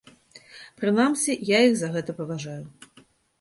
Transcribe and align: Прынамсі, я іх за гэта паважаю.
Прынамсі, 0.79 1.35
я 1.49 1.59
іх 1.67 1.77
за 1.83 1.91
гэта 1.97 2.17
паважаю. 2.23 2.63